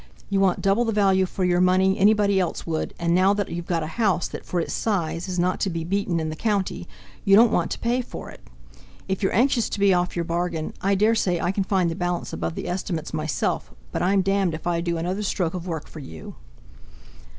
You 0.31 0.39
want 0.39 0.63
double 0.63 0.83
the 0.83 0.91
value 0.91 1.27
for 1.27 1.43
your 1.45 1.61
money 1.61 1.95
anybody 1.99 2.39
else 2.39 2.65
would, 2.65 2.95
and 2.97 3.13
now 3.13 3.35
that 3.35 3.49
you've 3.49 3.67
got 3.67 3.83
a 3.83 4.01
house 4.01 4.27
that 4.29 4.43
for 4.43 4.59
its 4.59 4.73
size 4.73 5.27
is 5.27 5.37
not 5.37 5.59
to 5.59 5.69
be 5.69 5.83
beaten 5.83 6.19
in 6.19 6.29
the 6.29 6.35
county, 6.35 6.87
you 7.23 7.35
don't 7.35 7.51
want 7.51 7.69
to 7.69 7.77
pay 7.77 8.01
for 8.01 8.31
it. 8.31 8.41
If 9.07 9.21
you're 9.21 9.31
anxious 9.31 9.69
to 9.69 9.79
be 9.79 9.93
off 9.93 10.15
your 10.15 10.25
bargain, 10.25 10.73
I 10.81 10.95
daresay 10.95 11.39
I 11.39 11.51
can 11.51 11.63
find 11.65 11.87
the 11.91 11.95
balance 11.95 12.33
above 12.33 12.55
the 12.55 12.67
estimates 12.67 13.13
myself, 13.13 13.71
but 13.91 14.01
I'm 14.01 14.23
d——d 14.23 14.55
if 14.55 14.65
I 14.65 14.81
do 14.81 14.97
another 14.97 15.21
stroke 15.21 15.53
of 15.53 15.67
work 15.67 15.87
for 15.87 15.99
you!" 15.99 16.33